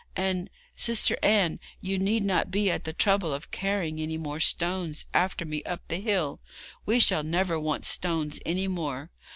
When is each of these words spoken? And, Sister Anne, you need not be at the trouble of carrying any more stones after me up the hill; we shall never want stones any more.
And, 0.15 0.49
Sister 0.75 1.15
Anne, 1.21 1.59
you 1.79 1.99
need 1.99 2.23
not 2.23 2.49
be 2.49 2.71
at 2.71 2.85
the 2.85 2.91
trouble 2.91 3.31
of 3.31 3.51
carrying 3.51 4.01
any 4.01 4.17
more 4.17 4.39
stones 4.39 5.05
after 5.13 5.45
me 5.45 5.61
up 5.61 5.87
the 5.89 5.97
hill; 5.99 6.39
we 6.87 6.99
shall 6.99 7.21
never 7.21 7.59
want 7.59 7.85
stones 7.85 8.39
any 8.43 8.67
more. 8.67 9.11